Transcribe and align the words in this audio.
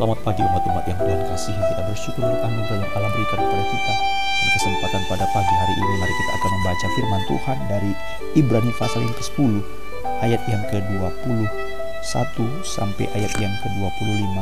Selamat 0.00 0.24
pagi 0.24 0.40
umat-umat 0.40 0.84
yang 0.88 0.96
Tuhan 0.96 1.28
kasihi. 1.28 1.60
Kita 1.60 1.82
bersyukur 1.84 2.24
untuk 2.24 2.40
anugerah 2.40 2.80
yang 2.80 2.92
Allah 2.96 3.12
berikan 3.12 3.36
kepada 3.36 3.64
kita. 3.68 3.94
Dan 4.16 4.48
kesempatan 4.56 5.02
pada 5.12 5.26
pagi 5.28 5.54
hari 5.60 5.74
ini 5.76 5.94
mari 6.00 6.14
kita 6.16 6.32
akan 6.40 6.50
membaca 6.56 6.86
firman 6.96 7.22
Tuhan 7.28 7.58
dari 7.68 7.92
Ibrani 8.32 8.72
pasal 8.80 9.04
yang 9.04 9.12
ke-10 9.12 9.52
ayat 10.24 10.40
yang 10.48 10.62
ke-21 10.72 12.36
sampai 12.64 13.12
ayat 13.12 13.32
yang 13.44 13.52
ke-25. 13.60 14.36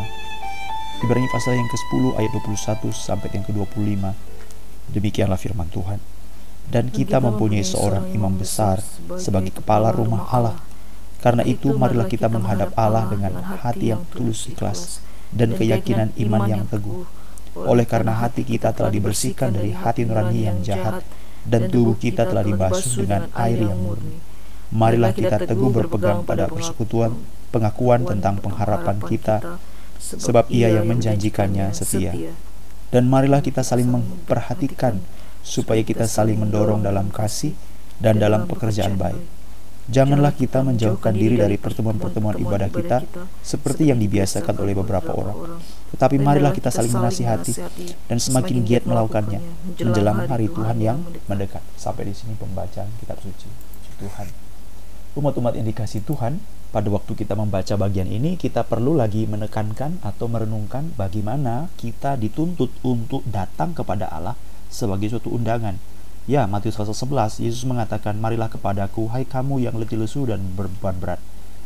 Ibrani 1.03 1.29
pasal 1.35 1.59
yang 1.59 1.67
ke-10 1.67 2.03
ayat 2.23 2.31
21 2.39 2.95
sampai 2.95 3.29
yang 3.35 3.43
ke-25. 3.43 4.15
Demikianlah 4.95 5.43
firman 5.43 5.67
Tuhan. 5.75 5.99
Dan 6.71 6.95
kita 6.95 7.19
mempunyai 7.19 7.67
seorang 7.67 8.07
imam 8.15 8.39
besar 8.39 8.79
sebagai 9.19 9.59
kepala 9.59 9.91
rumah 9.91 10.23
Allah. 10.31 10.55
Karena 11.19 11.43
itu 11.43 11.75
marilah 11.75 12.07
kita 12.07 12.31
menghadap 12.31 12.71
Allah 12.79 13.11
dengan 13.11 13.43
hati 13.43 13.91
yang 13.91 14.07
tulus 14.15 14.47
ikhlas 14.47 15.09
dan 15.33 15.55
keyakinan 15.55 16.15
iman 16.17 16.43
yang 16.49 16.65
teguh. 16.69 17.05
Oleh 17.59 17.85
karena 17.89 18.15
hati 18.15 18.47
kita 18.47 18.71
telah 18.71 18.93
dibersihkan 18.93 19.51
dari 19.51 19.75
hati 19.75 20.07
nurani 20.07 20.47
yang 20.47 20.59
jahat 20.63 21.03
dan 21.43 21.67
tubuh 21.73 21.99
kita 21.99 22.29
telah 22.29 22.45
dibasuh 22.45 23.03
dengan 23.03 23.27
air 23.35 23.65
yang 23.67 23.77
murni. 23.77 24.21
Marilah 24.69 25.17
kita 25.17 25.43
teguh 25.49 25.73
berpegang 25.73 26.23
pada 26.29 26.47
persekutuan 26.47 27.17
pengakuan 27.49 28.05
tentang 28.05 28.37
pengharapan 28.39 29.01
kita 29.01 29.59
sebab 29.99 30.47
ia 30.53 30.69
yang 30.69 30.87
menjanjikannya 30.87 31.73
setia. 31.73 32.13
Dan 32.89 33.09
marilah 33.09 33.41
kita 33.45 33.65
saling 33.65 33.89
memperhatikan 33.89 35.01
supaya 35.45 35.81
kita 35.81 36.05
saling 36.05 36.37
mendorong 36.41 36.85
dalam 36.85 37.09
kasih 37.09 37.57
dan 37.99 38.21
dalam 38.21 38.45
pekerjaan 38.45 39.01
baik 39.01 39.38
Janganlah 39.89 40.37
kita 40.37 40.61
menjauhkan 40.61 41.17
diri 41.17 41.41
dari 41.41 41.57
pertemuan-pertemuan 41.57 42.37
ibadah 42.37 42.69
kita 42.69 43.09
seperti 43.41 43.89
yang 43.89 43.97
dibiasakan 43.97 44.61
oleh 44.61 44.77
beberapa 44.77 45.17
orang. 45.17 45.57
Tetapi 45.97 46.21
marilah 46.21 46.53
kita 46.53 46.69
saling 46.69 46.93
menasihati 46.93 47.57
dan 48.05 48.19
semakin 48.21 48.69
giat 48.69 48.85
melakukannya 48.85 49.41
menjelang 49.81 50.29
hari 50.29 50.53
Tuhan 50.53 50.77
yang 50.77 51.01
mendekat. 51.25 51.65
Sampai 51.81 52.05
di 52.05 52.13
sini 52.13 52.37
pembacaan 52.37 52.93
kitab 53.01 53.17
suci. 53.25 53.49
Tuhan. 53.97 54.29
Umat-umat 55.17 55.57
yang 55.57 55.65
dikasih 55.65 56.05
Tuhan, 56.05 56.39
pada 56.69 56.93
waktu 56.93 57.17
kita 57.17 57.33
membaca 57.33 57.81
bagian 57.81 58.13
ini 58.13 58.37
kita 58.37 58.69
perlu 58.69 58.93
lagi 58.93 59.25
menekankan 59.25 60.05
atau 60.05 60.29
merenungkan 60.29 60.93
bagaimana 61.01 61.73
kita 61.81 62.21
dituntut 62.21 62.69
untuk 62.85 63.25
datang 63.25 63.73
kepada 63.73 64.05
Allah 64.13 64.37
sebagai 64.69 65.09
suatu 65.09 65.33
undangan 65.33 65.81
Ya, 66.29 66.45
Matius 66.45 66.77
pasal 66.77 66.93
11, 66.93 67.41
Yesus 67.41 67.65
mengatakan, 67.65 68.13
Marilah 68.21 68.53
kepadaku, 68.53 69.09
hai 69.17 69.25
kamu 69.25 69.65
yang 69.65 69.81
letih 69.81 69.97
lesu 69.97 70.29
dan 70.29 70.45
berbeban 70.53 71.01
berat. 71.01 71.17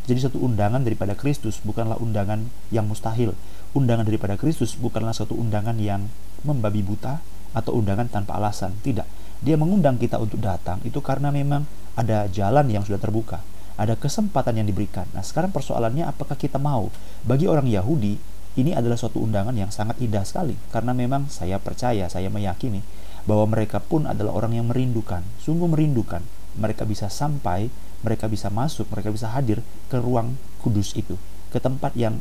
Jadi 0.06 0.22
satu 0.22 0.38
undangan 0.38 0.86
daripada 0.86 1.18
Kristus 1.18 1.58
bukanlah 1.66 1.98
undangan 1.98 2.46
yang 2.70 2.86
mustahil. 2.86 3.34
Undangan 3.74 4.06
daripada 4.06 4.38
Kristus 4.38 4.78
bukanlah 4.78 5.18
satu 5.18 5.34
undangan 5.34 5.74
yang 5.82 6.06
membabi 6.46 6.78
buta 6.78 7.18
atau 7.58 7.74
undangan 7.74 8.06
tanpa 8.06 8.38
alasan. 8.38 8.78
Tidak. 8.86 9.02
Dia 9.42 9.58
mengundang 9.58 9.98
kita 9.98 10.22
untuk 10.22 10.38
datang 10.38 10.78
itu 10.86 11.02
karena 11.02 11.34
memang 11.34 11.66
ada 11.98 12.30
jalan 12.30 12.70
yang 12.70 12.86
sudah 12.86 13.02
terbuka. 13.02 13.42
Ada 13.74 13.98
kesempatan 13.98 14.62
yang 14.62 14.70
diberikan. 14.70 15.10
Nah 15.10 15.26
sekarang 15.26 15.50
persoalannya 15.50 16.06
apakah 16.06 16.38
kita 16.38 16.62
mau? 16.62 16.86
Bagi 17.26 17.50
orang 17.50 17.66
Yahudi, 17.66 18.14
ini 18.62 18.70
adalah 18.78 18.94
suatu 18.94 19.18
undangan 19.18 19.58
yang 19.58 19.74
sangat 19.74 19.98
indah 19.98 20.22
sekali. 20.22 20.54
Karena 20.70 20.94
memang 20.94 21.26
saya 21.26 21.58
percaya, 21.58 22.06
saya 22.06 22.30
meyakini 22.30 23.01
bahwa 23.24 23.54
mereka 23.54 23.78
pun 23.78 24.08
adalah 24.08 24.34
orang 24.34 24.58
yang 24.58 24.66
merindukan, 24.70 25.22
sungguh 25.42 25.70
merindukan. 25.70 26.22
Mereka 26.58 26.84
bisa 26.84 27.08
sampai, 27.08 27.72
mereka 28.02 28.28
bisa 28.28 28.50
masuk, 28.52 28.90
mereka 28.92 29.08
bisa 29.14 29.30
hadir 29.30 29.62
ke 29.88 29.96
ruang 29.96 30.36
kudus 30.60 30.92
itu, 30.98 31.16
ke 31.54 31.62
tempat 31.62 31.94
yang 31.94 32.18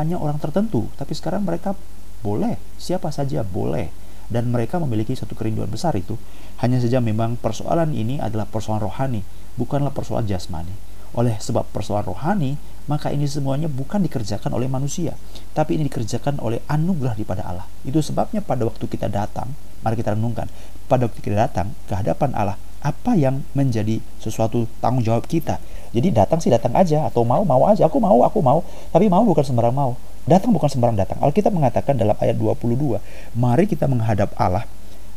hanya 0.00 0.16
orang 0.16 0.40
tertentu, 0.40 0.88
tapi 0.96 1.12
sekarang 1.12 1.44
mereka 1.44 1.76
boleh, 2.24 2.56
siapa 2.80 3.12
saja 3.12 3.44
boleh. 3.44 3.92
Dan 4.30 4.54
mereka 4.54 4.78
memiliki 4.78 5.18
satu 5.18 5.34
kerinduan 5.34 5.66
besar 5.66 5.90
itu. 5.98 6.14
Hanya 6.62 6.78
saja 6.78 7.02
memang 7.02 7.34
persoalan 7.34 7.90
ini 7.90 8.22
adalah 8.22 8.46
persoalan 8.46 8.86
rohani, 8.86 9.26
bukanlah 9.58 9.90
persoalan 9.90 10.30
jasmani. 10.30 10.70
Oleh 11.16 11.36
sebab 11.42 11.66
persoalan 11.74 12.06
rohani, 12.10 12.54
maka 12.86 13.14
ini 13.14 13.26
semuanya 13.26 13.70
bukan 13.70 14.02
dikerjakan 14.02 14.50
oleh 14.50 14.66
manusia, 14.66 15.14
tapi 15.54 15.78
ini 15.78 15.86
dikerjakan 15.86 16.42
oleh 16.42 16.58
anugerah 16.66 17.14
daripada 17.14 17.46
Allah. 17.46 17.66
Itu 17.86 18.02
sebabnya 18.02 18.42
pada 18.42 18.66
waktu 18.66 18.82
kita 18.86 19.06
datang, 19.06 19.54
mari 19.86 19.94
kita 19.98 20.18
renungkan, 20.18 20.50
pada 20.90 21.06
waktu 21.06 21.22
kita 21.22 21.38
datang 21.38 21.70
ke 21.86 21.94
hadapan 21.94 22.34
Allah, 22.34 22.56
apa 22.82 23.14
yang 23.14 23.46
menjadi 23.54 24.02
sesuatu 24.18 24.66
tanggung 24.82 25.06
jawab 25.06 25.28
kita. 25.30 25.62
Jadi 25.90 26.14
datang 26.14 26.38
sih 26.38 26.50
datang 26.50 26.74
aja 26.74 27.06
atau 27.06 27.26
mau 27.26 27.42
mau 27.46 27.66
aja, 27.66 27.86
aku 27.86 27.98
mau, 27.98 28.22
aku 28.26 28.38
mau, 28.42 28.62
tapi 28.90 29.06
mau 29.06 29.22
bukan 29.22 29.42
sembarang 29.42 29.74
mau. 29.74 29.94
Datang 30.26 30.54
bukan 30.54 30.68
sembarang 30.70 30.94
datang. 30.94 31.18
Alkitab 31.22 31.50
mengatakan 31.50 31.98
dalam 31.98 32.14
ayat 32.18 32.38
22, 32.38 33.00
mari 33.34 33.66
kita 33.66 33.90
menghadap 33.90 34.30
Allah 34.38 34.66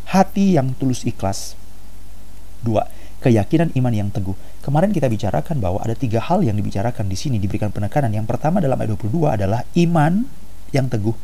hati 0.09 0.59
yang 0.59 0.75
tulus 0.77 1.01
ikhlas. 1.07 1.57
Dua, 2.63 2.87
keyakinan 3.23 3.71
iman 3.79 3.93
yang 3.95 4.09
teguh. 4.11 4.35
Kemarin 4.59 4.91
kita 4.91 5.07
bicarakan 5.07 5.63
bahwa 5.63 5.79
ada 5.79 5.95
tiga 5.95 6.19
hal 6.19 6.43
yang 6.43 6.59
dibicarakan 6.59 7.07
di 7.07 7.15
sini 7.15 7.39
diberikan 7.39 7.71
penekanan. 7.71 8.11
Yang 8.11 8.35
pertama 8.35 8.59
dalam 8.59 8.75
ayat 8.75 8.91
22 8.99 9.31
adalah 9.31 9.63
iman 9.79 10.27
yang 10.75 10.91
teguh. 10.91 11.15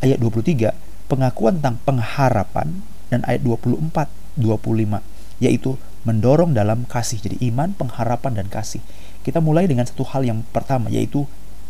Ayat 0.00 0.16
23 0.16 0.72
pengakuan 1.12 1.60
tentang 1.60 1.76
pengharapan 1.84 2.80
dan 3.12 3.20
ayat 3.28 3.44
24 3.44 4.08
25 4.40 5.44
yaitu 5.44 5.76
mendorong 6.08 6.56
dalam 6.56 6.88
kasih. 6.88 7.20
Jadi 7.20 7.36
iman, 7.52 7.76
pengharapan 7.76 8.40
dan 8.40 8.46
kasih. 8.48 8.80
Kita 9.20 9.38
mulai 9.44 9.68
dengan 9.68 9.84
satu 9.84 10.08
hal 10.08 10.24
yang 10.24 10.40
pertama 10.50 10.88
yaitu 10.88 11.28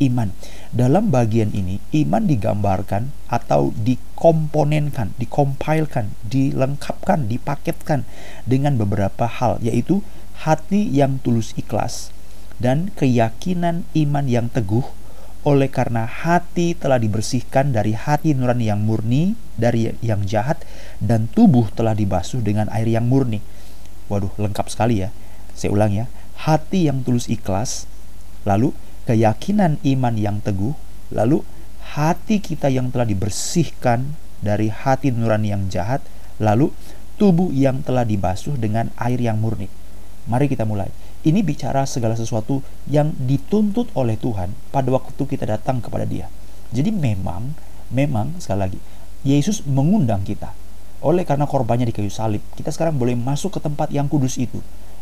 iman. 0.08 0.34
Dalam 0.72 1.12
bagian 1.12 1.54
ini, 1.54 1.78
iman 2.02 2.24
digambarkan 2.26 3.14
atau 3.30 3.70
dikomponenkan, 3.76 5.14
dikompilekan, 5.20 6.12
dilengkapkan, 6.26 7.30
dipaketkan 7.30 8.02
dengan 8.48 8.74
beberapa 8.80 9.28
hal, 9.28 9.62
yaitu 9.62 10.02
hati 10.42 10.90
yang 10.90 11.22
tulus 11.22 11.54
ikhlas 11.54 12.10
dan 12.62 12.90
keyakinan 12.94 13.82
iman 13.94 14.26
yang 14.30 14.46
teguh 14.50 14.86
oleh 15.42 15.66
karena 15.66 16.06
hati 16.06 16.78
telah 16.78 17.02
dibersihkan 17.02 17.74
dari 17.74 17.98
hati 17.98 18.30
nurani 18.30 18.70
yang 18.70 18.86
murni 18.86 19.34
dari 19.58 19.90
yang 19.98 20.22
jahat 20.22 20.62
dan 21.02 21.26
tubuh 21.26 21.66
telah 21.74 21.98
dibasuh 21.98 22.38
dengan 22.38 22.70
air 22.70 22.86
yang 22.86 23.10
murni. 23.10 23.42
Waduh, 24.06 24.30
lengkap 24.38 24.70
sekali 24.70 25.02
ya. 25.02 25.10
Saya 25.58 25.74
ulang 25.74 25.90
ya. 25.90 26.06
Hati 26.46 26.86
yang 26.86 27.02
tulus 27.02 27.26
ikhlas, 27.26 27.90
lalu 28.46 28.70
keyakinan 29.04 29.82
iman 29.82 30.14
yang 30.14 30.38
teguh, 30.38 30.74
lalu 31.10 31.42
hati 31.94 32.38
kita 32.38 32.70
yang 32.70 32.88
telah 32.94 33.04
dibersihkan 33.04 34.14
dari 34.42 34.70
hati 34.70 35.10
nurani 35.10 35.54
yang 35.54 35.66
jahat, 35.68 36.02
lalu 36.38 36.70
tubuh 37.18 37.50
yang 37.54 37.84
telah 37.86 38.02
dibasuh 38.02 38.58
dengan 38.58 38.90
air 38.98 39.18
yang 39.18 39.38
murni. 39.38 39.70
Mari 40.26 40.46
kita 40.46 40.62
mulai. 40.66 40.90
Ini 41.22 41.38
bicara 41.46 41.86
segala 41.86 42.18
sesuatu 42.18 42.66
yang 42.90 43.14
dituntut 43.14 43.94
oleh 43.94 44.18
Tuhan 44.18 44.50
pada 44.74 44.90
waktu 44.90 45.22
kita 45.22 45.46
datang 45.46 45.78
kepada 45.78 46.02
Dia. 46.02 46.26
Jadi 46.74 46.90
memang, 46.90 47.54
memang 47.94 48.34
sekali 48.42 48.58
lagi, 48.58 48.78
Yesus 49.22 49.62
mengundang 49.62 50.26
kita. 50.26 50.50
Oleh 51.02 51.22
karena 51.22 51.46
korbannya 51.46 51.86
di 51.86 51.94
kayu 51.94 52.10
salib, 52.10 52.42
kita 52.58 52.74
sekarang 52.74 52.98
boleh 52.98 53.14
masuk 53.14 53.54
ke 53.54 53.60
tempat 53.62 53.90
yang 53.94 54.10
kudus 54.10 54.34
itu. 54.34 54.58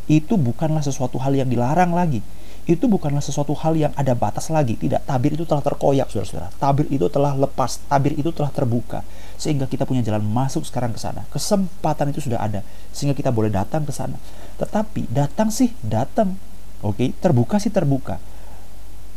Itu 0.08 0.36
bukanlah 0.36 0.84
sesuatu 0.84 1.16
hal 1.20 1.36
yang 1.36 1.48
dilarang 1.48 1.96
lagi 1.96 2.20
itu 2.68 2.84
bukanlah 2.88 3.24
sesuatu 3.24 3.56
hal 3.56 3.76
yang 3.76 3.92
ada 3.96 4.12
batas 4.12 4.52
lagi. 4.52 4.76
Tidak, 4.76 5.04
tabir 5.08 5.36
itu 5.36 5.48
telah 5.48 5.64
terkoyak, 5.64 6.12
saudara-saudara. 6.12 6.48
Tabir 6.56 6.86
itu 6.92 7.06
telah 7.08 7.32
lepas, 7.36 7.80
tabir 7.88 8.16
itu 8.16 8.32
telah 8.32 8.52
terbuka. 8.52 9.04
Sehingga 9.40 9.64
kita 9.64 9.88
punya 9.88 10.04
jalan 10.04 10.20
masuk 10.20 10.64
sekarang 10.68 10.92
ke 10.92 11.00
sana. 11.00 11.24
Kesempatan 11.32 12.12
itu 12.12 12.20
sudah 12.20 12.40
ada. 12.40 12.60
Sehingga 12.92 13.16
kita 13.16 13.32
boleh 13.32 13.48
datang 13.48 13.88
ke 13.88 13.92
sana. 13.92 14.20
Tetapi, 14.60 15.08
datang 15.08 15.48
sih, 15.48 15.72
datang. 15.80 16.36
Oke, 16.84 17.12
terbuka 17.20 17.56
sih 17.60 17.72
terbuka. 17.72 18.20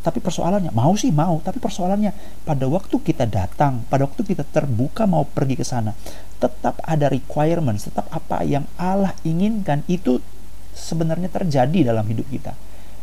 Tapi 0.03 0.19
persoalannya, 0.19 0.75
mau 0.75 0.91
sih 0.99 1.15
mau, 1.15 1.39
tapi 1.39 1.63
persoalannya 1.63 2.11
pada 2.43 2.67
waktu 2.67 2.99
kita 2.99 3.23
datang, 3.23 3.87
pada 3.87 4.03
waktu 4.03 4.19
kita 4.27 4.43
terbuka 4.43 5.07
mau 5.07 5.23
pergi 5.23 5.55
ke 5.55 5.63
sana, 5.63 5.95
tetap 6.43 6.75
ada 6.83 7.07
requirements, 7.07 7.87
tetap 7.87 8.11
apa 8.11 8.43
yang 8.43 8.67
Allah 8.75 9.15
inginkan 9.23 9.79
itu 9.87 10.19
sebenarnya 10.75 11.31
terjadi 11.31 11.95
dalam 11.95 12.03
hidup 12.03 12.27
kita. 12.27 12.51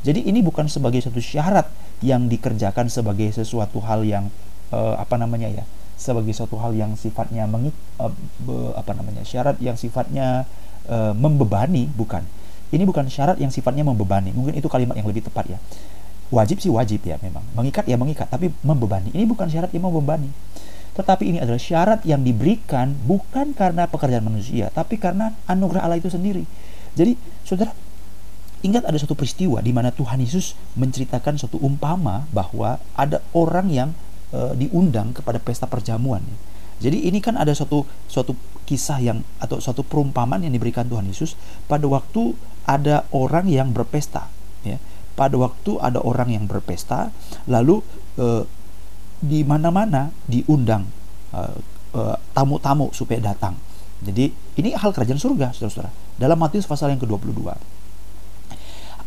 Jadi 0.01 0.25
ini 0.25 0.41
bukan 0.41 0.65
sebagai 0.67 1.05
satu 1.05 1.21
syarat 1.21 1.69
yang 2.01 2.27
dikerjakan 2.27 2.89
sebagai 2.89 3.29
sesuatu 3.37 3.85
hal 3.85 4.01
yang 4.09 4.33
uh, 4.73 4.97
apa 4.97 5.21
namanya 5.21 5.53
ya, 5.53 5.65
sebagai 6.01 6.33
suatu 6.33 6.57
hal 6.57 6.73
yang 6.73 6.97
sifatnya 6.97 7.45
mengik 7.45 7.77
uh, 8.01 8.09
be, 8.41 8.73
apa 8.73 8.97
namanya 8.97 9.21
syarat 9.29 9.61
yang 9.61 9.77
sifatnya 9.77 10.49
uh, 10.89 11.13
membebani 11.13 11.93
bukan. 11.93 12.25
Ini 12.71 12.87
bukan 12.87 13.11
syarat 13.11 13.37
yang 13.43 13.51
sifatnya 13.53 13.83
membebani. 13.83 14.31
Mungkin 14.33 14.55
itu 14.57 14.71
kalimat 14.71 14.95
yang 14.95 15.05
lebih 15.05 15.27
tepat 15.27 15.53
ya. 15.53 15.59
Wajib 16.31 16.63
sih 16.63 16.71
wajib 16.71 17.03
ya 17.03 17.19
memang. 17.19 17.43
Mengikat 17.59 17.85
ya 17.91 17.99
mengikat, 17.99 18.31
tapi 18.31 18.55
membebani. 18.63 19.11
Ini 19.11 19.27
bukan 19.27 19.51
syarat 19.51 19.75
yang 19.75 19.91
membebani. 19.91 20.31
Tetapi 20.95 21.23
ini 21.27 21.39
adalah 21.43 21.59
syarat 21.59 22.07
yang 22.07 22.23
diberikan 22.23 22.95
bukan 23.07 23.55
karena 23.59 23.91
pekerjaan 23.91 24.23
manusia, 24.23 24.71
tapi 24.71 24.99
karena 25.03 25.35
anugerah 25.51 25.83
Allah 25.87 25.99
itu 25.99 26.07
sendiri. 26.11 26.47
Jadi, 26.95 27.19
saudara, 27.43 27.75
Ingat 28.61 28.85
ada 28.85 28.99
satu 29.01 29.17
peristiwa 29.17 29.65
di 29.65 29.73
mana 29.73 29.89
Tuhan 29.89 30.21
Yesus 30.21 30.53
menceritakan 30.77 31.41
suatu 31.41 31.57
umpama 31.65 32.29
bahwa 32.29 32.77
ada 32.93 33.25
orang 33.33 33.73
yang 33.73 33.91
uh, 34.37 34.53
diundang 34.53 35.17
kepada 35.17 35.41
pesta 35.41 35.65
perjamuan. 35.65 36.21
Jadi 36.81 37.09
ini 37.09 37.21
kan 37.21 37.37
ada 37.37 37.53
suatu 37.53 37.85
suatu 38.09 38.37
kisah 38.65 39.01
yang 39.01 39.21
atau 39.41 39.61
suatu 39.61 39.85
perumpamaan 39.85 40.45
yang 40.45 40.53
diberikan 40.53 40.89
Tuhan 40.89 41.09
Yesus 41.09 41.37
pada 41.69 41.85
waktu 41.89 42.37
ada 42.65 43.05
orang 43.13 43.49
yang 43.49 43.73
berpesta, 43.73 44.29
ya. 44.65 44.81
Pada 45.17 45.37
waktu 45.37 45.77
ada 45.81 46.01
orang 46.01 46.33
yang 46.33 46.45
berpesta, 46.49 47.13
lalu 47.45 47.85
uh, 48.17 48.49
di 49.21 49.45
mana-mana 49.45 50.09
diundang 50.25 50.89
tamu-tamu 52.33 52.89
uh, 52.89 52.93
uh, 52.93 52.97
supaya 52.97 53.21
datang. 53.21 53.61
Jadi 54.01 54.33
ini 54.57 54.73
hal 54.73 54.97
kerajaan 54.97 55.21
surga, 55.21 55.53
saudara-saudara. 55.53 55.93
Dalam 56.17 56.41
Matius 56.41 56.65
pasal 56.65 56.97
yang 56.97 57.01
ke-22. 57.05 57.53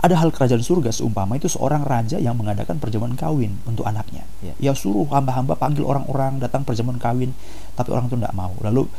Ada 0.04 0.20
hal 0.20 0.36
kerajaan 0.36 0.60
surga 0.60 0.92
seumpama 0.92 1.40
itu 1.40 1.48
seorang 1.48 1.88
raja 1.88 2.20
yang 2.20 2.36
mengadakan 2.36 2.76
perjamuan 2.76 3.16
kawin 3.16 3.56
untuk 3.64 3.88
anaknya. 3.88 4.28
Ya, 4.44 4.52
ia 4.60 4.74
suruh 4.76 5.08
hamba-hamba 5.08 5.56
panggil 5.56 5.88
orang-orang 5.88 6.44
datang 6.44 6.68
perjamuan 6.68 7.00
kawin, 7.00 7.32
tapi 7.80 7.96
orang 7.96 8.12
itu 8.12 8.20
tidak 8.20 8.36
mau. 8.36 8.52
Lalu 8.60 8.92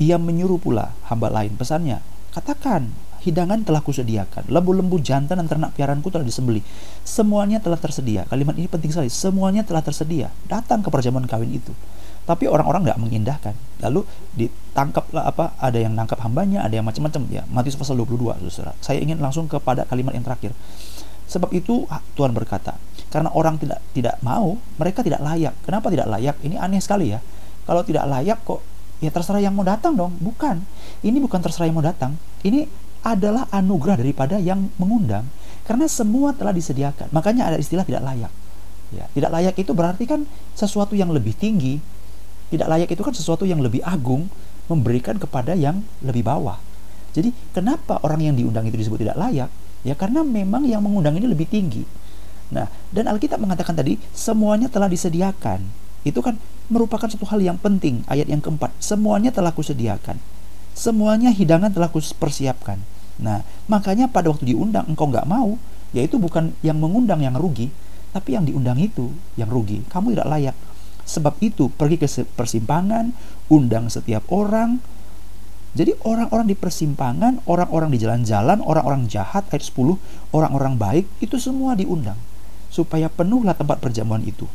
ia 0.00 0.16
menyuruh 0.16 0.56
pula 0.56 0.96
hamba 1.12 1.28
lain 1.28 1.60
pesannya, 1.60 2.00
katakan 2.32 2.88
hidangan 3.20 3.68
telah 3.68 3.84
kusediakan, 3.84 4.48
lembu-lembu 4.48 4.96
jantan 5.04 5.44
dan 5.44 5.44
ternak 5.44 5.76
piaranku 5.76 6.08
telah 6.08 6.24
disembeli. 6.24 6.64
Semuanya 7.04 7.60
telah 7.60 7.76
tersedia. 7.76 8.24
Kalimat 8.24 8.56
ini 8.56 8.64
penting 8.64 8.96
sekali. 8.96 9.12
Semuanya 9.12 9.60
telah 9.60 9.84
tersedia. 9.84 10.32
Datang 10.48 10.80
ke 10.80 10.88
perjamuan 10.88 11.28
kawin 11.28 11.52
itu 11.52 11.76
tapi 12.26 12.50
orang-orang 12.50 12.90
nggak 12.90 12.98
mengindahkan. 12.98 13.54
Lalu 13.86 14.02
ditangkaplah 14.34 15.30
apa 15.30 15.54
ada 15.62 15.78
yang 15.78 15.94
nangkap 15.94 16.18
hambanya 16.26 16.66
ada 16.66 16.74
yang 16.74 16.82
macam-macam. 16.82 17.22
Ya 17.30 17.46
Matius 17.46 17.78
pasal 17.78 17.94
22 18.02 18.42
saudara. 18.50 18.74
Saya 18.82 18.98
ingin 18.98 19.22
langsung 19.22 19.46
kepada 19.46 19.86
kalimat 19.86 20.12
yang 20.12 20.26
terakhir. 20.26 20.50
Sebab 21.30 21.54
itu 21.54 21.86
Tuhan 22.18 22.34
berkata 22.34 22.78
karena 23.10 23.30
orang 23.30 23.56
tidak 23.62 23.78
tidak 23.94 24.18
mau 24.26 24.58
mereka 24.76 25.06
tidak 25.06 25.22
layak. 25.22 25.54
Kenapa 25.62 25.86
tidak 25.88 26.10
layak? 26.10 26.36
Ini 26.42 26.58
aneh 26.58 26.82
sekali 26.82 27.14
ya. 27.14 27.22
Kalau 27.62 27.86
tidak 27.86 28.10
layak 28.10 28.42
kok 28.42 28.60
ya 28.98 29.10
terserah 29.14 29.38
yang 29.38 29.54
mau 29.54 29.62
datang 29.62 29.94
dong. 29.94 30.18
Bukan. 30.18 30.66
Ini 31.06 31.18
bukan 31.22 31.38
terserah 31.38 31.70
yang 31.70 31.78
mau 31.78 31.86
datang. 31.86 32.18
Ini 32.42 32.66
adalah 33.06 33.46
anugerah 33.54 34.02
daripada 34.02 34.42
yang 34.42 34.66
mengundang. 34.82 35.30
Karena 35.62 35.86
semua 35.86 36.34
telah 36.34 36.50
disediakan. 36.50 37.14
Makanya 37.14 37.54
ada 37.54 37.58
istilah 37.58 37.86
tidak 37.86 38.02
layak. 38.02 38.32
Ya 38.94 39.06
tidak 39.14 39.30
layak 39.34 39.54
itu 39.58 39.70
berarti 39.74 40.06
kan 40.06 40.26
sesuatu 40.54 40.94
yang 40.94 41.10
lebih 41.10 41.34
tinggi 41.34 41.82
tidak 42.52 42.68
layak 42.70 42.88
itu 42.92 43.02
kan 43.02 43.14
sesuatu 43.14 43.42
yang 43.42 43.58
lebih 43.58 43.82
agung 43.82 44.30
memberikan 44.66 45.18
kepada 45.18 45.54
yang 45.54 45.82
lebih 46.02 46.26
bawah. 46.26 46.58
Jadi 47.16 47.32
kenapa 47.56 48.02
orang 48.04 48.28
yang 48.28 48.34
diundang 48.36 48.68
itu 48.68 48.76
disebut 48.76 49.02
tidak 49.02 49.16
layak? 49.16 49.50
Ya 49.86 49.94
karena 49.94 50.26
memang 50.26 50.66
yang 50.66 50.82
mengundang 50.82 51.16
ini 51.16 51.26
lebih 51.30 51.46
tinggi. 51.48 51.86
Nah, 52.50 52.70
dan 52.94 53.10
Alkitab 53.10 53.42
mengatakan 53.42 53.74
tadi 53.74 53.98
semuanya 54.14 54.70
telah 54.70 54.86
disediakan. 54.86 55.62
Itu 56.06 56.22
kan 56.22 56.38
merupakan 56.70 57.10
satu 57.10 57.26
hal 57.26 57.42
yang 57.42 57.58
penting. 57.58 58.06
Ayat 58.06 58.30
yang 58.30 58.38
keempat, 58.38 58.70
semuanya 58.78 59.34
telah 59.34 59.50
kusediakan. 59.50 60.18
Semuanya 60.76 61.32
hidangan 61.32 61.72
telah 61.72 61.90
kupersiapkan. 61.90 62.78
Nah, 63.16 63.42
makanya 63.66 64.06
pada 64.12 64.28
waktu 64.28 64.52
diundang 64.54 64.86
engkau 64.86 65.08
nggak 65.08 65.26
mau, 65.26 65.56
yaitu 65.96 66.20
bukan 66.20 66.52
yang 66.60 66.76
mengundang 66.76 67.24
yang 67.24 67.34
rugi, 67.34 67.72
tapi 68.12 68.36
yang 68.36 68.44
diundang 68.44 68.76
itu 68.76 69.10
yang 69.34 69.48
rugi. 69.48 69.82
Kamu 69.88 70.12
tidak 70.12 70.28
layak. 70.28 70.56
Sebab 71.06 71.38
itu 71.38 71.70
pergi 71.70 71.96
ke 72.02 72.08
persimpangan, 72.34 73.14
undang 73.46 73.86
setiap 73.86 74.26
orang. 74.34 74.82
Jadi 75.76 75.92
orang-orang 76.02 76.50
di 76.50 76.56
persimpangan, 76.56 77.46
orang-orang 77.46 77.92
di 77.94 77.98
jalan-jalan, 78.00 78.64
orang-orang 78.64 79.06
jahat 79.06 79.46
ayat 79.52 79.62
10, 79.62 80.00
orang-orang 80.34 80.74
baik 80.74 81.06
itu 81.20 81.36
semua 81.36 81.76
diundang 81.76 82.16
supaya 82.72 83.06
penuhlah 83.08 83.54
tempat 83.54 83.80
perjamuan 83.80 84.24
itu. 84.24 84.48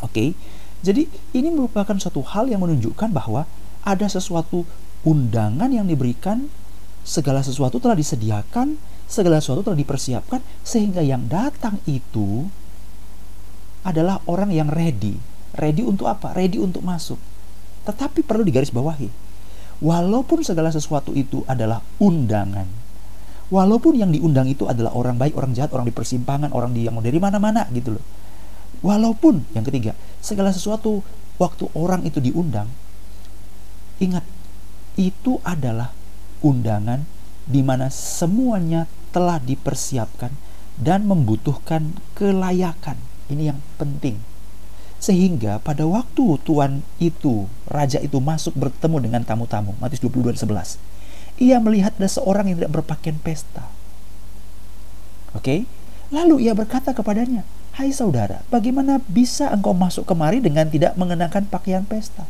Oke. 0.00 0.34
Jadi 0.78 1.10
ini 1.34 1.50
merupakan 1.50 1.98
suatu 1.98 2.22
hal 2.22 2.46
yang 2.46 2.62
menunjukkan 2.62 3.10
bahwa 3.10 3.50
ada 3.82 4.06
sesuatu 4.06 4.62
undangan 5.02 5.74
yang 5.74 5.90
diberikan, 5.90 6.50
segala 7.02 7.42
sesuatu 7.42 7.82
telah 7.82 7.98
disediakan, 7.98 8.78
segala 9.10 9.42
sesuatu 9.42 9.66
telah 9.66 9.78
dipersiapkan 9.80 10.44
sehingga 10.62 11.02
yang 11.02 11.26
datang 11.26 11.82
itu 11.88 12.46
adalah 13.82 14.20
orang 14.28 14.52
yang 14.52 14.68
ready, 14.68 15.16
Ready 15.58 15.82
untuk 15.82 16.06
apa? 16.06 16.30
Ready 16.30 16.62
untuk 16.62 16.86
masuk. 16.86 17.18
Tetapi 17.82 18.22
perlu 18.22 18.46
digarisbawahi. 18.46 19.10
Walaupun 19.82 20.46
segala 20.46 20.70
sesuatu 20.70 21.10
itu 21.18 21.42
adalah 21.50 21.82
undangan. 21.98 22.66
Walaupun 23.48 23.98
yang 23.98 24.14
diundang 24.14 24.46
itu 24.46 24.70
adalah 24.70 24.94
orang 24.94 25.18
baik, 25.18 25.34
orang 25.34 25.56
jahat, 25.56 25.74
orang 25.74 25.88
di 25.88 25.94
persimpangan, 25.94 26.54
orang 26.54 26.70
di 26.76 26.86
yang 26.86 26.94
dari 27.02 27.18
mana-mana 27.18 27.66
gitu 27.74 27.96
loh. 27.96 28.04
Walaupun 28.84 29.42
yang 29.56 29.64
ketiga, 29.66 29.98
segala 30.22 30.54
sesuatu 30.54 31.02
waktu 31.40 31.66
orang 31.74 32.04
itu 32.04 32.22
diundang, 32.22 32.68
ingat 33.98 34.22
itu 34.94 35.42
adalah 35.42 35.90
undangan 36.44 37.02
di 37.48 37.64
mana 37.64 37.88
semuanya 37.88 38.84
telah 39.10 39.40
dipersiapkan 39.40 40.30
dan 40.76 41.08
membutuhkan 41.08 41.96
kelayakan. 42.14 43.00
Ini 43.32 43.56
yang 43.56 43.60
penting. 43.80 44.20
Sehingga 44.98 45.62
pada 45.62 45.86
waktu 45.86 46.42
tuan 46.42 46.82
itu, 46.98 47.46
raja 47.70 48.02
itu 48.02 48.18
masuk 48.18 48.54
bertemu 48.58 48.98
dengan 48.98 49.22
tamu-tamu, 49.22 49.78
Matius 49.78 50.02
22 50.02 50.34
11, 50.34 50.78
ia 51.38 51.62
melihat 51.62 51.94
ada 51.94 52.10
seorang 52.10 52.50
yang 52.50 52.58
tidak 52.58 52.82
berpakaian 52.82 53.18
pesta. 53.22 53.70
Oke? 55.38 55.42
Okay? 55.42 55.60
Lalu 56.10 56.50
ia 56.50 56.56
berkata 56.56 56.90
kepadanya, 56.90 57.46
Hai 57.78 57.94
saudara, 57.94 58.42
bagaimana 58.50 58.98
bisa 59.06 59.54
engkau 59.54 59.70
masuk 59.70 60.02
kemari 60.02 60.42
dengan 60.42 60.66
tidak 60.66 60.98
mengenakan 60.98 61.46
pakaian 61.46 61.86
pesta? 61.86 62.26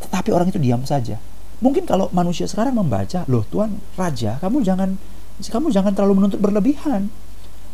Tetapi 0.00 0.32
orang 0.32 0.48
itu 0.48 0.56
diam 0.56 0.80
saja. 0.88 1.20
Mungkin 1.60 1.84
kalau 1.84 2.08
manusia 2.08 2.48
sekarang 2.48 2.72
membaca, 2.72 3.28
loh 3.28 3.44
tuan 3.44 3.84
raja, 4.00 4.40
kamu 4.40 4.64
jangan 4.64 4.96
kamu 5.44 5.68
jangan 5.68 5.92
terlalu 5.92 6.24
menuntut 6.24 6.40
berlebihan. 6.40 7.12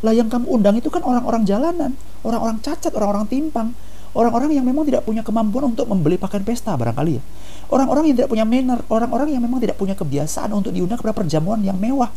Lah 0.00 0.12
yang 0.16 0.32
kamu 0.32 0.48
undang 0.48 0.76
itu 0.80 0.88
kan 0.88 1.04
orang-orang 1.04 1.44
jalanan, 1.44 1.92
orang-orang 2.24 2.60
cacat, 2.64 2.92
orang-orang 2.96 3.28
timpang, 3.28 3.76
orang-orang 4.16 4.56
yang 4.56 4.64
memang 4.64 4.88
tidak 4.88 5.04
punya 5.04 5.20
kemampuan 5.20 5.70
untuk 5.70 5.86
membeli 5.86 6.16
pakaian 6.16 6.42
pesta 6.42 6.72
barangkali 6.74 7.12
ya. 7.20 7.22
Orang-orang 7.70 8.10
yang 8.10 8.16
tidak 8.18 8.30
punya 8.32 8.44
manner, 8.48 8.80
orang-orang 8.90 9.30
yang 9.30 9.42
memang 9.44 9.62
tidak 9.62 9.78
punya 9.78 9.94
kebiasaan 9.94 10.50
untuk 10.50 10.74
diundang 10.74 10.98
kepada 10.98 11.14
perjamuan 11.14 11.62
yang 11.62 11.78
mewah. 11.78 12.10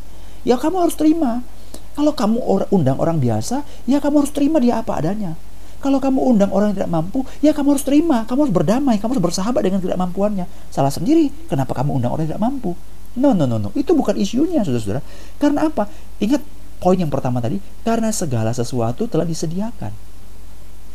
Ya 0.47 0.57
kamu 0.57 0.87
harus 0.87 0.95
terima. 0.97 1.45
Kalau 1.93 2.15
kamu 2.17 2.67
undang 2.73 2.97
orang 2.97 3.21
biasa, 3.21 3.61
ya 3.85 4.01
kamu 4.01 4.25
harus 4.25 4.33
terima 4.33 4.57
dia 4.57 4.81
apa 4.81 4.97
adanya. 4.97 5.37
Kalau 5.77 5.99
kamu 5.99 6.15
undang 6.23 6.49
orang 6.55 6.71
yang 6.71 6.77
tidak 6.79 6.95
mampu, 6.95 7.27
ya 7.43 7.51
kamu 7.51 7.75
harus 7.75 7.85
terima, 7.85 8.23
kamu 8.23 8.47
harus 8.47 8.55
berdamai, 8.55 8.95
kamu 8.97 9.19
harus 9.19 9.25
bersahabat 9.29 9.61
dengan 9.67 9.83
tidak 9.83 9.99
mampuannya. 9.99 10.47
Salah 10.71 10.89
sendiri, 10.89 11.27
kenapa 11.51 11.75
kamu 11.75 11.99
undang 11.99 12.15
orang 12.15 12.23
yang 12.23 12.31
tidak 12.33 12.43
mampu? 12.47 12.71
No, 13.19 13.35
no, 13.35 13.45
no, 13.45 13.61
no. 13.61 13.69
Itu 13.77 13.93
bukan 13.93 14.17
isunya, 14.17 14.65
saudara-saudara. 14.65 15.03
Karena 15.37 15.69
apa? 15.69 15.85
Ingat, 16.17 16.41
poin 16.83 16.99
yang 16.99 17.07
pertama 17.07 17.39
tadi, 17.39 17.63
karena 17.87 18.11
segala 18.11 18.51
sesuatu 18.51 19.07
telah 19.07 19.23
disediakan. 19.23 19.95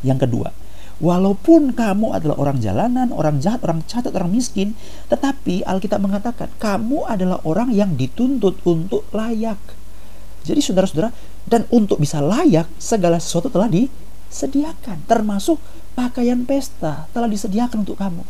Yang 0.05 0.29
kedua, 0.29 0.53
walaupun 1.01 1.73
kamu 1.73 2.13
adalah 2.13 2.37
orang 2.37 2.61
jalanan, 2.61 3.09
orang 3.09 3.41
jahat, 3.41 3.65
orang 3.65 3.81
catat, 3.89 4.13
orang 4.13 4.29
miskin, 4.29 4.77
tetapi 5.09 5.65
Alkitab 5.65 6.05
mengatakan 6.05 6.53
kamu 6.61 7.09
adalah 7.09 7.41
orang 7.49 7.73
yang 7.73 7.97
dituntut 7.97 8.61
untuk 8.69 9.09
layak. 9.17 9.57
Jadi 10.45 10.61
saudara-saudara, 10.61 11.11
dan 11.49 11.65
untuk 11.73 11.97
bisa 11.97 12.21
layak, 12.21 12.69
segala 12.77 13.17
sesuatu 13.17 13.49
telah 13.49 13.73
disediakan, 13.73 15.09
termasuk 15.09 15.57
pakaian 15.97 16.45
pesta 16.45 17.09
telah 17.17 17.27
disediakan 17.27 17.89
untuk 17.89 17.97
kamu. 17.97 18.23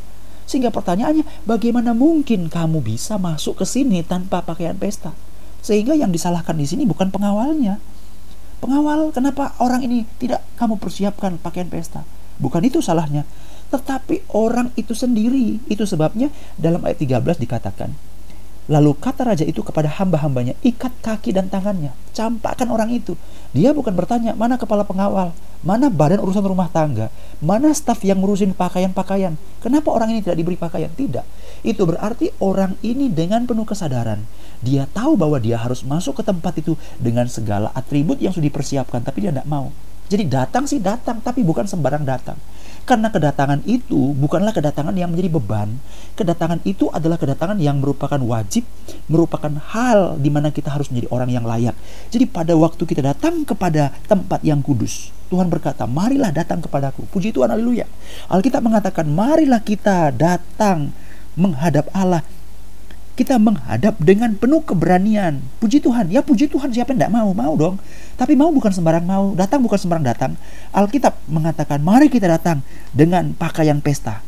Sehingga 0.49 0.73
pertanyaannya, 0.73 1.45
bagaimana 1.45 1.93
mungkin 1.93 2.49
kamu 2.49 2.81
bisa 2.81 3.21
masuk 3.21 3.61
ke 3.61 3.65
sini 3.69 4.01
tanpa 4.01 4.41
pakaian 4.41 4.73
pesta? 4.73 5.13
Sehingga 5.69 5.93
yang 5.93 6.09
disalahkan 6.09 6.57
di 6.57 6.65
sini 6.65 6.89
bukan 6.89 7.13
pengawalnya. 7.13 7.77
Pengawal, 8.65 9.13
kenapa 9.13 9.53
orang 9.61 9.85
ini 9.85 10.09
tidak 10.17 10.41
kamu 10.57 10.81
persiapkan 10.81 11.37
pakaian 11.37 11.69
pesta? 11.69 12.09
Bukan 12.41 12.65
itu 12.65 12.81
salahnya. 12.81 13.29
Tetapi 13.69 14.33
orang 14.33 14.73
itu 14.81 14.97
sendiri. 14.97 15.61
Itu 15.69 15.85
sebabnya 15.85 16.33
dalam 16.57 16.81
ayat 16.89 17.05
13 17.05 17.37
dikatakan, 17.37 17.93
Lalu 18.69 18.97
kata 19.01 19.25
raja 19.25 19.45
itu 19.49 19.65
kepada 19.65 19.89
hamba-hambanya, 19.89 20.53
ikat 20.61 20.93
kaki 21.01 21.33
dan 21.33 21.49
tangannya, 21.49 21.89
campakkan 22.13 22.69
orang 22.69 22.93
itu. 22.93 23.17
Dia 23.57 23.73
bukan 23.73 23.97
bertanya, 23.97 24.37
mana 24.37 24.61
kepala 24.61 24.85
pengawal, 24.85 25.33
mana 25.65 25.89
badan 25.89 26.21
urusan 26.21 26.45
rumah 26.45 26.69
tangga, 26.69 27.09
mana 27.41 27.73
staf 27.73 28.05
yang 28.05 28.21
ngurusin 28.21 28.53
pakaian-pakaian. 28.53 29.41
Kenapa 29.65 29.89
orang 29.89 30.13
ini 30.13 30.21
tidak 30.21 30.37
diberi 30.37 30.61
pakaian? 30.61 30.93
Tidak. 30.93 31.25
Itu 31.67 31.87
berarti 31.87 32.31
orang 32.39 32.79
ini 32.85 33.11
dengan 33.11 33.45
penuh 33.47 33.67
kesadaran. 33.67 34.23
Dia 34.63 34.87
tahu 34.91 35.15
bahwa 35.15 35.39
dia 35.39 35.59
harus 35.59 35.87
masuk 35.87 36.19
ke 36.19 36.23
tempat 36.27 36.59
itu 36.59 36.75
dengan 36.99 37.27
segala 37.31 37.71
atribut 37.75 38.19
yang 38.19 38.35
sudah 38.35 38.51
dipersiapkan, 38.51 39.03
tapi 39.07 39.27
dia 39.27 39.31
tidak 39.31 39.47
mau. 39.47 39.71
Jadi 40.09 40.25
datang 40.25 40.65
sih 40.65 40.81
datang, 40.81 41.21
tapi 41.21 41.45
bukan 41.45 41.69
sembarang 41.69 42.01
datang. 42.03 42.41
Karena 42.89 43.13
kedatangan 43.13 43.69
itu 43.69 44.17
bukanlah 44.17 44.57
kedatangan 44.57 44.97
yang 44.97 45.13
menjadi 45.13 45.29
beban. 45.29 45.77
Kedatangan 46.17 46.65
itu 46.65 46.89
adalah 46.89 47.21
kedatangan 47.21 47.61
yang 47.61 47.85
merupakan 47.85 48.17
wajib, 48.17 48.65
merupakan 49.13 49.53
hal 49.77 50.17
di 50.17 50.33
mana 50.33 50.49
kita 50.49 50.73
harus 50.73 50.89
menjadi 50.89 51.13
orang 51.13 51.29
yang 51.29 51.45
layak. 51.45 51.77
Jadi 52.09 52.25
pada 52.25 52.57
waktu 52.57 52.81
kita 52.89 53.05
datang 53.05 53.45
kepada 53.45 53.93
tempat 54.09 54.41
yang 54.41 54.65
kudus, 54.65 55.13
Tuhan 55.29 55.53
berkata, 55.53 55.85
marilah 55.85 56.33
datang 56.33 56.65
kepadaku. 56.65 57.05
Puji 57.13 57.37
Tuhan, 57.37 57.53
haleluya. 57.53 57.85
Alkitab 58.33 58.65
mengatakan, 58.65 59.05
marilah 59.05 59.61
kita 59.61 60.09
datang 60.17 60.97
menghadap 61.39 61.87
Allah. 61.95 62.27
Kita 63.15 63.35
menghadap 63.35 63.99
dengan 63.99 64.35
penuh 64.39 64.63
keberanian. 64.63 65.43
Puji 65.59 65.83
Tuhan, 65.83 66.07
ya 66.07 66.23
puji 66.23 66.47
Tuhan 66.47 66.71
siapa 66.71 66.95
yang 66.95 67.03
tidak 67.03 67.15
mau? 67.15 67.31
Mau 67.35 67.55
dong. 67.59 67.75
Tapi 68.15 68.39
mau 68.39 68.51
bukan 68.55 68.71
sembarang 68.71 69.03
mau, 69.03 69.35
datang 69.35 69.59
bukan 69.59 69.75
sembarang 69.75 70.07
datang. 70.07 70.39
Alkitab 70.71 71.19
mengatakan, 71.27 71.83
mari 71.83 72.07
kita 72.11 72.31
datang 72.31 72.63
dengan 72.95 73.35
pakaian 73.35 73.83
pesta. 73.83 74.23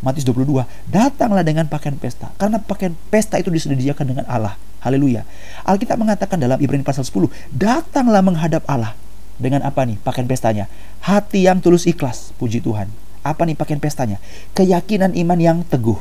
Matius 0.00 0.24
22, 0.24 0.64
datanglah 0.88 1.44
dengan 1.44 1.68
pakaian 1.68 2.00
pesta. 2.00 2.32
Karena 2.40 2.56
pakaian 2.56 2.96
pesta 3.12 3.36
itu 3.36 3.52
disediakan 3.52 4.04
dengan 4.08 4.24
Allah. 4.24 4.56
Haleluya. 4.80 5.28
Alkitab 5.68 6.00
mengatakan 6.00 6.40
dalam 6.40 6.56
Ibrani 6.56 6.80
pasal 6.80 7.04
10, 7.04 7.28
datanglah 7.52 8.24
menghadap 8.24 8.64
Allah. 8.64 8.96
Dengan 9.36 9.64
apa 9.64 9.84
nih 9.84 10.00
pakaian 10.00 10.28
pestanya? 10.28 10.68
Hati 11.04 11.44
yang 11.44 11.60
tulus 11.60 11.84
ikhlas, 11.84 12.32
puji 12.40 12.64
Tuhan. 12.64 12.88
Apa 13.20 13.44
nih 13.44 13.56
pakaian 13.56 13.80
pestanya? 13.80 14.16
Keyakinan 14.56 15.12
iman 15.12 15.36
yang 15.36 15.58
teguh. 15.68 16.00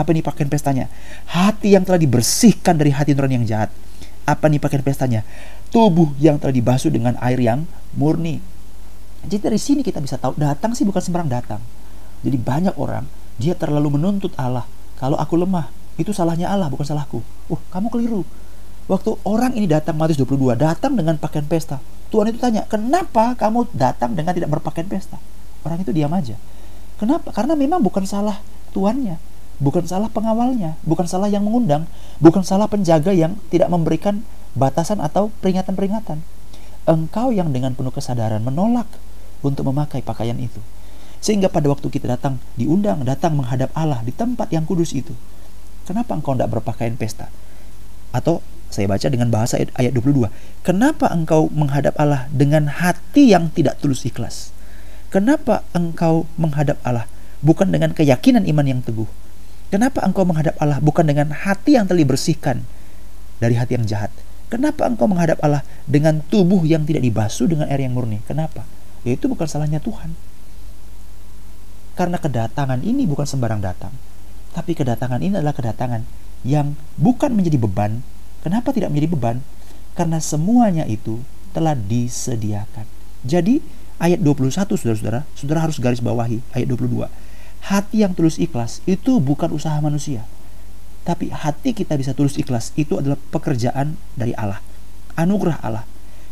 Apa 0.00 0.16
nih 0.16 0.24
pakaian 0.24 0.48
pestanya? 0.48 0.88
Hati 1.28 1.76
yang 1.76 1.84
telah 1.84 2.00
dibersihkan 2.00 2.80
dari 2.80 2.88
hati 2.88 3.12
nurani 3.12 3.44
yang 3.44 3.46
jahat. 3.46 3.68
Apa 4.24 4.48
nih 4.48 4.56
pakaian 4.56 4.80
pestanya? 4.80 5.20
Tubuh 5.68 6.16
yang 6.16 6.40
telah 6.40 6.56
dibasuh 6.56 6.88
dengan 6.88 7.20
air 7.20 7.36
yang 7.36 7.68
murni. 7.92 8.40
Jadi 9.28 9.36
dari 9.44 9.60
sini 9.60 9.84
kita 9.84 10.00
bisa 10.00 10.16
tahu 10.16 10.40
datang 10.40 10.72
sih 10.72 10.88
bukan 10.88 11.04
sembarang 11.04 11.28
datang. 11.28 11.60
Jadi 12.24 12.40
banyak 12.40 12.80
orang 12.80 13.04
dia 13.36 13.52
terlalu 13.52 14.00
menuntut 14.00 14.32
Allah. 14.40 14.64
Kalau 14.96 15.20
aku 15.20 15.36
lemah, 15.36 15.68
itu 16.00 16.12
salahnya 16.16 16.48
Allah, 16.48 16.68
bukan 16.72 16.84
salahku. 16.84 17.20
Uh, 17.48 17.60
kamu 17.72 17.88
keliru. 17.92 18.22
Waktu 18.88 19.16
orang 19.24 19.56
ini 19.56 19.64
datang 19.68 19.96
Matius 19.96 20.20
22, 20.20 20.56
datang 20.56 20.96
dengan 20.96 21.16
pakaian 21.16 21.44
pesta. 21.44 21.80
Tuhan 22.12 22.32
itu 22.32 22.40
tanya, 22.40 22.68
kenapa 22.68 23.38
kamu 23.38 23.70
datang 23.72 24.12
dengan 24.12 24.36
tidak 24.36 24.50
berpakaian 24.52 24.88
pesta? 24.88 25.16
Orang 25.64 25.80
itu 25.80 25.92
diam 25.92 26.10
aja. 26.12 26.36
Kenapa? 27.00 27.32
Karena 27.32 27.56
memang 27.56 27.80
bukan 27.80 28.04
salah 28.04 28.44
tuannya, 28.76 29.16
bukan 29.60 29.84
salah 29.84 30.08
pengawalnya, 30.08 30.80
bukan 30.82 31.06
salah 31.06 31.28
yang 31.28 31.44
mengundang, 31.44 31.86
bukan 32.18 32.42
salah 32.42 32.66
penjaga 32.66 33.12
yang 33.12 33.36
tidak 33.52 33.68
memberikan 33.68 34.24
batasan 34.56 34.98
atau 34.98 35.30
peringatan-peringatan. 35.44 36.24
Engkau 36.88 37.30
yang 37.30 37.52
dengan 37.52 37.76
penuh 37.76 37.92
kesadaran 37.92 38.40
menolak 38.40 38.88
untuk 39.44 39.68
memakai 39.68 40.00
pakaian 40.00 40.40
itu. 40.40 40.58
Sehingga 41.20 41.52
pada 41.52 41.68
waktu 41.68 41.86
kita 41.92 42.08
datang, 42.08 42.40
diundang, 42.56 43.04
datang 43.04 43.36
menghadap 43.36 43.68
Allah 43.76 44.00
di 44.00 44.10
tempat 44.10 44.48
yang 44.48 44.64
kudus 44.64 44.96
itu. 44.96 45.12
Kenapa 45.84 46.16
engkau 46.16 46.32
tidak 46.32 46.56
berpakaian 46.56 46.96
pesta? 46.96 47.28
Atau 48.10 48.40
saya 48.72 48.88
baca 48.88 49.06
dengan 49.12 49.28
bahasa 49.28 49.60
ayat 49.60 49.92
22. 49.92 50.32
Kenapa 50.64 51.12
engkau 51.12 51.52
menghadap 51.52 51.92
Allah 52.00 52.30
dengan 52.32 52.70
hati 52.70 53.34
yang 53.34 53.52
tidak 53.52 53.76
tulus 53.82 54.08
ikhlas? 54.08 54.56
Kenapa 55.10 55.66
engkau 55.74 56.24
menghadap 56.38 56.78
Allah 56.86 57.10
bukan 57.42 57.68
dengan 57.68 57.90
keyakinan 57.90 58.46
iman 58.46 58.66
yang 58.66 58.80
teguh? 58.80 59.10
Kenapa 59.70 60.02
engkau 60.02 60.26
menghadap 60.26 60.58
Allah 60.58 60.82
bukan 60.82 61.06
dengan 61.06 61.30
hati 61.30 61.78
yang 61.78 61.86
telah 61.86 62.02
dibersihkan 62.02 62.66
dari 63.38 63.54
hati 63.54 63.78
yang 63.78 63.86
jahat? 63.86 64.10
Kenapa 64.50 64.90
engkau 64.90 65.06
menghadap 65.06 65.38
Allah 65.46 65.62
dengan 65.86 66.18
tubuh 66.26 66.66
yang 66.66 66.82
tidak 66.82 67.06
dibasuh 67.06 67.46
dengan 67.46 67.70
air 67.70 67.86
yang 67.86 67.94
murni? 67.94 68.18
Kenapa? 68.26 68.66
Ya 69.06 69.14
itu 69.14 69.30
bukan 69.30 69.46
salahnya 69.46 69.78
Tuhan. 69.78 70.10
Karena 71.94 72.18
kedatangan 72.18 72.82
ini 72.82 73.06
bukan 73.06 73.30
sembarang 73.30 73.62
datang. 73.62 73.94
Tapi 74.50 74.74
kedatangan 74.74 75.22
ini 75.22 75.38
adalah 75.38 75.54
kedatangan 75.54 76.02
yang 76.42 76.74
bukan 76.98 77.30
menjadi 77.30 77.62
beban. 77.62 78.02
Kenapa 78.42 78.74
tidak 78.74 78.90
menjadi 78.90 79.14
beban? 79.14 79.36
Karena 79.94 80.18
semuanya 80.18 80.82
itu 80.90 81.22
telah 81.54 81.78
disediakan. 81.78 82.90
Jadi 83.22 83.62
ayat 84.02 84.18
21 84.18 84.50
saudara-saudara, 84.50 85.28
saudara 85.38 85.60
harus 85.62 85.78
garis 85.78 86.02
bawahi 86.02 86.42
ayat 86.56 86.66
22. 86.66 87.06
Hati 87.60 88.02
yang 88.02 88.16
tulus 88.16 88.40
ikhlas 88.40 88.80
itu 88.88 89.20
bukan 89.20 89.52
usaha 89.52 89.76
manusia. 89.84 90.24
Tapi 91.04 91.32
hati 91.32 91.72
kita 91.72 91.96
bisa 91.96 92.12
tulus 92.12 92.36
ikhlas 92.36 92.76
itu 92.76 93.00
adalah 93.00 93.16
pekerjaan 93.32 93.96
dari 94.16 94.36
Allah. 94.36 94.60
Anugerah 95.16 95.60
Allah. 95.64 95.84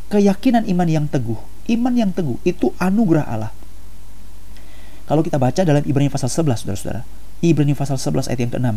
Keyakinan 0.08 0.64
iman 0.68 0.88
yang 0.88 1.06
teguh. 1.08 1.37
Iman 1.68 1.92
yang 1.97 2.12
teguh 2.12 2.40
itu 2.44 2.73
anugerah 2.80 3.28
Allah. 3.28 3.52
Kalau 5.08 5.25
kita 5.25 5.40
baca 5.40 5.64
dalam 5.64 5.80
Ibrani 5.85 6.12
pasal 6.12 6.28
11, 6.28 6.64
saudara-saudara. 6.64 7.02
Ibrani 7.40 7.73
pasal 7.73 7.97
11 7.97 8.28
ayat 8.28 8.40
yang 8.44 8.52
ke-6. 8.52 8.68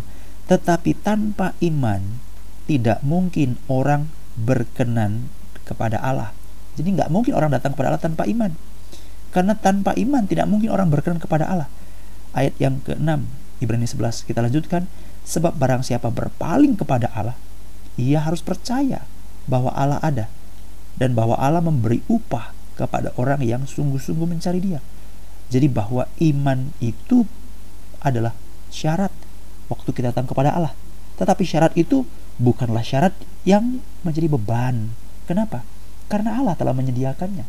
Tetapi 0.47 0.91
tanpa 1.03 1.55
iman 1.59 2.19
tidak 2.67 3.03
mungkin 3.03 3.59
orang 3.67 4.07
berkenan 4.39 5.27
kepada 5.67 5.99
Allah. 5.99 6.31
Jadi 6.79 6.87
nggak 6.95 7.11
mungkin 7.11 7.35
orang 7.35 7.51
datang 7.51 7.75
kepada 7.75 7.91
Allah 7.91 8.03
tanpa 8.03 8.23
iman. 8.27 8.55
Karena 9.31 9.55
tanpa 9.59 9.91
iman 9.95 10.23
tidak 10.27 10.47
mungkin 10.47 10.71
orang 10.71 10.87
berkenan 10.87 11.19
kepada 11.19 11.47
Allah. 11.47 11.67
Ayat 12.31 12.55
yang 12.59 12.79
ke-6, 12.83 13.27
Ibrani 13.59 13.87
11, 13.87 14.27
kita 14.27 14.39
lanjutkan. 14.39 14.87
Sebab 15.21 15.53
barang 15.53 15.85
siapa 15.85 16.09
berpaling 16.09 16.79
kepada 16.79 17.11
Allah, 17.13 17.37
ia 17.93 18.23
harus 18.23 18.41
percaya 18.41 19.05
bahwa 19.45 19.69
Allah 19.77 20.01
ada 20.01 20.25
dan 20.97 21.13
bahwa 21.13 21.37
Allah 21.37 21.61
memberi 21.61 22.01
upah 22.09 22.53
kepada 22.77 23.13
orang 23.17 23.41
yang 23.45 23.65
sungguh-sungguh 23.65 24.25
mencari 24.25 24.59
dia. 24.61 24.81
Jadi 25.51 25.67
bahwa 25.67 26.07
iman 26.23 26.71
itu 26.79 27.27
adalah 28.01 28.31
syarat 28.71 29.11
waktu 29.67 29.89
kita 29.91 30.15
datang 30.15 30.29
kepada 30.29 30.53
Allah. 30.53 30.73
Tetapi 31.19 31.43
syarat 31.43 31.73
itu 31.75 32.07
bukanlah 32.37 32.81
syarat 32.81 33.13
yang 33.43 33.81
menjadi 34.01 34.29
beban. 34.29 34.93
Kenapa? 35.25 35.65
Karena 36.07 36.37
Allah 36.37 36.55
telah 36.55 36.73
menyediakannya. 36.73 37.45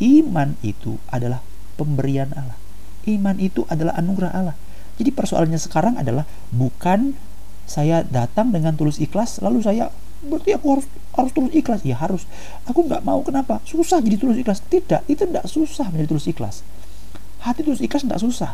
Iman 0.00 0.56
itu 0.60 1.00
adalah 1.08 1.40
pemberian 1.76 2.32
Allah. 2.36 2.59
Iman 3.08 3.40
itu 3.40 3.64
adalah 3.70 3.96
anugerah 3.96 4.32
Allah. 4.32 4.56
Jadi 5.00 5.10
persoalannya 5.14 5.60
sekarang 5.60 5.96
adalah 5.96 6.28
bukan 6.52 7.16
saya 7.64 8.02
datang 8.02 8.50
dengan 8.50 8.74
tulus 8.74 8.98
ikhlas 8.98 9.38
lalu 9.38 9.62
saya 9.62 9.94
berarti 10.26 10.52
aku 10.58 10.66
harus 10.74 10.86
harus 11.14 11.32
tulus 11.32 11.54
ikhlas 11.54 11.86
ya 11.86 11.94
harus 11.96 12.26
aku 12.66 12.82
nggak 12.82 13.06
mau 13.06 13.22
kenapa 13.22 13.62
susah 13.62 14.02
jadi 14.02 14.18
tulus 14.18 14.36
ikhlas 14.42 14.58
tidak 14.66 15.06
itu 15.06 15.22
tidak 15.22 15.46
susah 15.46 15.86
menjadi 15.88 16.08
tulus 16.10 16.26
ikhlas 16.26 16.56
Hati 17.40 17.64
tulus 17.64 17.80
ikhlas 17.80 18.04
tidak 18.04 18.20
susah. 18.20 18.52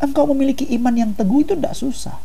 Engkau 0.00 0.24
memiliki 0.32 0.64
iman 0.78 0.94
yang 0.96 1.10
teguh 1.12 1.44
itu 1.44 1.52
tidak 1.52 1.76
susah. 1.76 2.16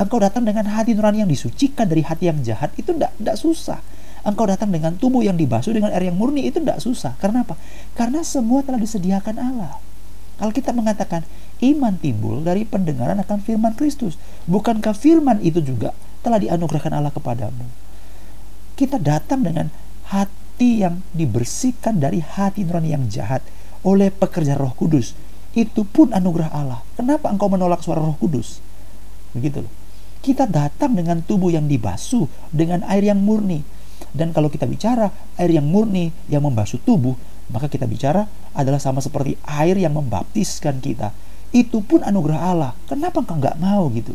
Engkau 0.00 0.16
datang 0.22 0.46
dengan 0.46 0.64
hati 0.70 0.96
nurani 0.96 1.26
yang 1.26 1.30
disucikan 1.30 1.84
dari 1.84 2.06
hati 2.06 2.30
yang 2.32 2.40
jahat 2.40 2.72
itu 2.80 2.96
tidak 2.96 3.12
tidak 3.20 3.36
susah. 3.36 3.78
Engkau 4.24 4.48
datang 4.48 4.72
dengan 4.72 4.96
tubuh 4.96 5.20
yang 5.20 5.36
dibasuh 5.36 5.74
dengan 5.76 5.92
air 5.92 6.08
yang 6.08 6.16
murni 6.16 6.48
itu 6.48 6.62
tidak 6.64 6.80
susah. 6.80 7.12
Karena 7.20 7.44
apa? 7.44 7.60
Karena 7.92 8.24
semua 8.24 8.64
telah 8.64 8.80
disediakan 8.80 9.36
Allah. 9.36 9.76
Alkitab 10.38 10.74
mengatakan 10.74 11.26
iman 11.58 11.98
timbul 11.98 12.46
dari 12.46 12.62
pendengaran 12.62 13.18
akan 13.18 13.42
firman 13.42 13.74
Kristus. 13.74 14.14
Bukankah 14.46 14.94
firman 14.94 15.42
itu 15.42 15.58
juga 15.58 15.90
telah 16.22 16.38
dianugerahkan 16.38 16.94
Allah 16.94 17.10
kepadamu? 17.10 17.66
Kita 18.78 19.02
datang 19.02 19.42
dengan 19.42 19.66
hati 20.06 20.86
yang 20.86 21.02
dibersihkan 21.10 21.98
dari 21.98 22.22
hati 22.22 22.62
nurani 22.62 22.94
yang 22.94 23.10
jahat 23.10 23.42
oleh 23.82 24.14
pekerja 24.14 24.54
Roh 24.54 24.70
Kudus. 24.78 25.18
Itu 25.58 25.82
pun 25.82 26.14
anugerah 26.14 26.54
Allah. 26.54 26.86
Kenapa 26.94 27.34
engkau 27.34 27.50
menolak 27.50 27.82
suara 27.82 27.98
Roh 27.98 28.14
Kudus? 28.14 28.62
Begitu 29.34 29.66
loh. 29.66 29.72
Kita 30.22 30.46
datang 30.46 30.94
dengan 30.94 31.22
tubuh 31.22 31.50
yang 31.50 31.66
dibasuh 31.66 32.26
dengan 32.54 32.86
air 32.86 33.06
yang 33.06 33.18
murni. 33.18 33.62
Dan 34.14 34.30
kalau 34.30 34.46
kita 34.46 34.66
bicara 34.66 35.10
air 35.34 35.50
yang 35.50 35.66
murni 35.66 36.14
yang 36.30 36.46
membasuh 36.46 36.78
tubuh, 36.82 37.18
maka 37.48 37.66
kita 37.66 37.88
bicara 37.88 38.28
adalah 38.52 38.80
sama 38.80 39.00
seperti 39.00 39.40
air 39.44 39.76
yang 39.80 39.96
membaptiskan 39.96 40.80
kita. 40.84 41.12
Itu 41.48 41.80
pun 41.80 42.04
anugerah 42.04 42.40
Allah. 42.40 42.72
Kenapa 42.84 43.24
engkau 43.24 43.40
nggak 43.40 43.56
mau 43.56 43.88
gitu? 43.92 44.12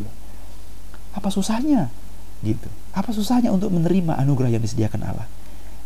Apa 1.14 1.30
susahnya? 1.34 1.90
Gitu. 2.42 2.70
Apa 2.94 3.10
susahnya 3.10 3.50
untuk 3.50 3.74
menerima 3.74 4.14
anugerah 4.22 4.54
yang 4.54 4.62
disediakan 4.62 5.02
Allah? 5.02 5.26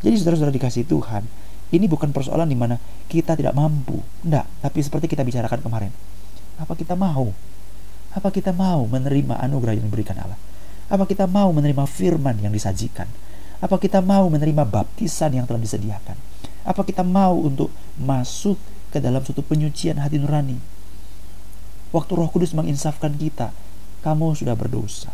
Jadi 0.04 0.14
saudara-saudara 0.20 0.52
dikasih 0.52 0.84
Tuhan, 0.84 1.24
ini 1.72 1.84
bukan 1.88 2.12
persoalan 2.12 2.48
di 2.48 2.56
mana 2.56 2.76
kita 3.08 3.32
tidak 3.32 3.56
mampu. 3.56 4.00
Tidak, 4.24 4.64
tapi 4.64 4.78
seperti 4.84 5.08
kita 5.08 5.24
bicarakan 5.24 5.60
kemarin. 5.64 5.92
Apa 6.60 6.76
kita 6.76 6.92
mau? 6.96 7.32
Apa 8.12 8.28
kita 8.28 8.52
mau 8.52 8.84
menerima 8.88 9.40
anugerah 9.40 9.76
yang 9.76 9.88
diberikan 9.88 10.16
Allah? 10.20 10.40
Apa 10.88 11.04
kita 11.04 11.28
mau 11.28 11.52
menerima 11.52 11.84
firman 11.84 12.40
yang 12.40 12.52
disajikan? 12.52 13.08
Apa 13.60 13.76
kita 13.76 14.00
mau 14.00 14.28
menerima 14.28 14.64
baptisan 14.64 15.36
yang 15.36 15.44
telah 15.44 15.60
disediakan? 15.60 16.27
Apa 16.68 16.84
kita 16.84 17.00
mau 17.00 17.32
untuk 17.40 17.72
masuk 17.96 18.60
ke 18.92 19.00
dalam 19.00 19.24
suatu 19.24 19.40
penyucian 19.40 19.96
hati 19.96 20.20
nurani? 20.20 20.60
Waktu 21.96 22.12
Roh 22.12 22.28
Kudus 22.28 22.52
menginsafkan 22.52 23.16
kita, 23.16 23.56
kamu 24.04 24.36
sudah 24.36 24.52
berdosa, 24.52 25.08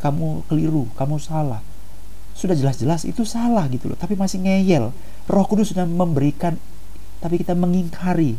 kamu 0.00 0.48
keliru, 0.48 0.88
kamu 0.96 1.20
salah, 1.20 1.60
sudah 2.34 2.56
jelas-jelas 2.58 3.06
itu 3.06 3.22
salah 3.22 3.70
gitu 3.70 3.86
loh 3.86 3.98
tapi 4.00 4.18
masih 4.18 4.42
ngeyel. 4.42 4.90
Roh 5.30 5.46
Kudus 5.46 5.70
sudah 5.70 5.86
memberikan 5.86 6.58
tapi 7.22 7.40
kita 7.40 7.54
mengingkari. 7.54 8.34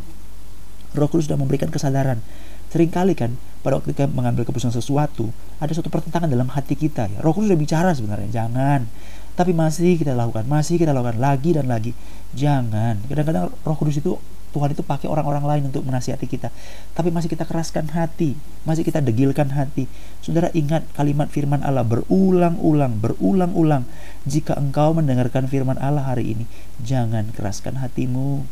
Roh 0.92 1.08
Kudus 1.08 1.32
sudah 1.32 1.40
memberikan 1.40 1.72
kesadaran. 1.72 2.20
Seringkali 2.68 3.14
kan 3.16 3.38
pada 3.64 3.80
waktu 3.80 3.96
kita 3.96 4.10
mengambil 4.10 4.44
keputusan 4.44 4.74
sesuatu 4.74 5.32
ada 5.62 5.72
suatu 5.72 5.88
pertentangan 5.88 6.28
dalam 6.28 6.50
hati 6.52 6.76
kita 6.76 7.08
ya. 7.08 7.18
Roh 7.24 7.32
Kudus 7.32 7.48
sudah 7.48 7.60
bicara 7.62 7.90
sebenarnya 7.96 8.28
jangan 8.44 8.84
tapi 9.36 9.52
masih 9.52 10.00
kita 10.00 10.16
lakukan 10.16 10.48
masih 10.48 10.80
kita 10.80 10.96
lakukan 10.96 11.20
lagi 11.20 11.54
dan 11.54 11.68
lagi 11.68 11.92
jangan 12.32 12.98
kadang-kadang 13.06 13.52
Roh 13.62 13.76
Kudus 13.76 14.00
itu 14.00 14.16
Tuhan 14.56 14.72
itu 14.72 14.80
pakai 14.80 15.04
orang-orang 15.04 15.44
lain 15.44 15.62
untuk 15.68 15.84
menasihati 15.84 16.24
kita. 16.24 16.48
Tapi 16.96 17.12
masih 17.12 17.28
kita 17.28 17.44
keraskan 17.44 17.92
hati, 17.92 18.40
masih 18.64 18.88
kita 18.88 19.04
degilkan 19.04 19.52
hati. 19.52 19.84
Saudara 20.24 20.48
ingat 20.56 20.88
kalimat 20.96 21.28
firman 21.28 21.60
Allah 21.60 21.84
berulang-ulang, 21.84 22.96
berulang-ulang. 22.96 23.84
Jika 24.24 24.56
engkau 24.56 24.96
mendengarkan 24.96 25.44
firman 25.44 25.76
Allah 25.76 26.08
hari 26.08 26.32
ini, 26.32 26.44
jangan 26.80 27.36
keraskan 27.36 27.84
hatimu. 27.84 28.48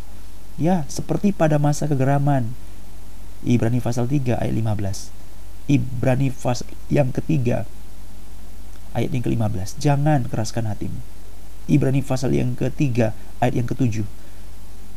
Ya, 0.60 0.84
seperti 0.92 1.32
pada 1.32 1.56
masa 1.56 1.88
kegeraman. 1.88 2.52
Ibrani 3.40 3.80
pasal 3.80 4.04
3 4.04 4.36
ayat 4.44 4.52
15. 4.52 5.08
Ibrani 5.72 6.28
pasal 6.36 6.68
yang 6.92 7.08
ketiga 7.16 7.64
ayat 8.94 9.10
yang 9.10 9.26
ke-15. 9.26 9.82
Jangan 9.82 10.26
keraskan 10.30 10.70
hatimu. 10.70 10.98
Ibrani 11.68 12.00
pasal 12.00 12.32
yang 12.32 12.56
ketiga 12.56 13.16
ayat 13.40 13.56
yang 13.58 13.68
ketujuh 13.68 14.04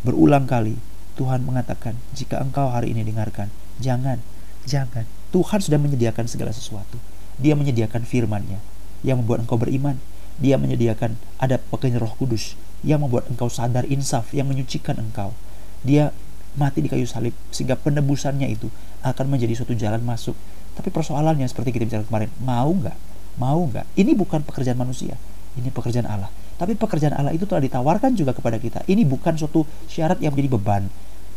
Berulang 0.06 0.46
kali 0.46 0.77
Tuhan 1.18 1.42
mengatakan, 1.42 1.98
jika 2.13 2.38
engkau 2.38 2.70
hari 2.70 2.94
ini 2.94 3.01
dengarkan, 3.01 3.50
jangan, 3.82 4.22
jangan. 4.70 5.10
Tuhan 5.34 5.58
sudah 5.58 5.82
menyediakan 5.82 6.30
segala 6.30 6.54
sesuatu. 6.54 7.01
Dia 7.42 7.58
menyediakan 7.58 8.06
firman-Nya 8.06 8.62
yang 9.01 9.25
membuat 9.25 9.44
engkau 9.44 9.58
beriman. 9.58 9.98
Dia 10.38 10.62
menyediakan 10.62 11.18
ada 11.42 11.58
pekerjaan 11.58 11.98
roh 11.98 12.13
kudus 12.13 12.54
yang 12.86 13.01
membuat 13.01 13.25
engkau 13.34 13.50
sadar 13.50 13.89
insaf, 13.89 14.30
yang 14.38 14.46
menyucikan 14.46 15.01
engkau. 15.01 15.34
Dia 15.82 16.13
mati 16.54 16.86
di 16.86 16.89
kayu 16.94 17.10
salib 17.10 17.34
sehingga 17.50 17.74
penebusannya 17.74 18.46
itu 18.54 18.70
akan 19.01 19.34
menjadi 19.34 19.58
suatu 19.58 19.74
jalan 19.74 20.06
masuk. 20.06 20.38
Tapi 20.77 20.94
persoalannya 20.94 21.50
seperti 21.50 21.74
kita 21.74 21.89
bicara 21.89 22.04
kemarin, 22.06 22.30
mau 22.38 22.70
nggak? 22.70 22.94
Mau 23.38 23.70
nggak? 23.70 23.86
Ini 23.94 24.17
bukan 24.17 24.41
pekerjaan 24.41 24.77
manusia, 24.77 25.13
ini 25.58 25.70
pekerjaan 25.70 26.10
Allah. 26.10 26.29
Tapi 26.58 26.74
pekerjaan 26.74 27.13
Allah 27.13 27.38
itu 27.38 27.46
telah 27.46 27.62
ditawarkan 27.62 28.17
juga 28.17 28.34
kepada 28.34 28.58
kita. 28.58 28.82
Ini 28.89 29.06
bukan 29.06 29.38
suatu 29.38 29.62
syarat 29.86 30.17
yang 30.17 30.34
menjadi 30.34 30.58
beban, 30.58 30.84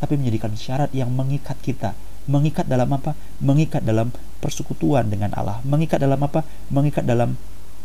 tapi 0.00 0.16
menjadikan 0.16 0.56
syarat 0.56 0.88
yang 0.96 1.12
mengikat 1.12 1.60
kita. 1.60 1.92
Mengikat 2.24 2.64
dalam 2.64 2.88
apa? 2.88 3.12
Mengikat 3.44 3.84
dalam 3.84 4.12
persekutuan 4.40 5.12
dengan 5.12 5.36
Allah. 5.36 5.60
Mengikat 5.60 6.00
dalam 6.00 6.20
apa? 6.24 6.40
Mengikat 6.72 7.04
dalam 7.04 7.36